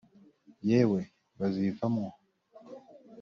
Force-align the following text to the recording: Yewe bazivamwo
Yewe 0.69 1.01
bazivamwo 1.39 2.07